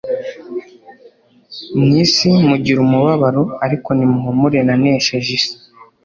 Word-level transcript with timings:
Mu 1.77 1.89
isi 2.03 2.29
mugira 2.47 2.79
umubabaro 2.85 3.43
ariko 3.65 3.89
ni 3.97 4.05
muhumure 4.11 4.59
nanesheje 4.67 5.29
isi.» 5.39 5.53